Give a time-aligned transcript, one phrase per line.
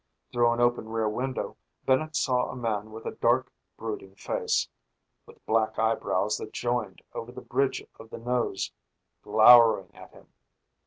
[0.31, 4.67] Through an open rear window, Bennett saw a man with a dark, brooding face
[5.27, 8.71] with black eyebrows that joined over the bridge of the nose
[9.21, 10.33] glowering at him.